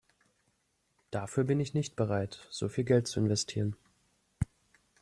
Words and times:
Dafür 1.11 1.43
bin 1.43 1.59
ich 1.59 1.75
nicht 1.75 1.95
bereit, 1.95 2.47
so 2.49 2.69
viel 2.69 2.85
Geld 2.85 3.05
zu 3.07 3.19
investieren. 3.19 3.75